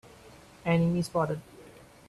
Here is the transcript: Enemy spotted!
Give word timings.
Enemy 0.65 1.03
spotted! 1.03 1.39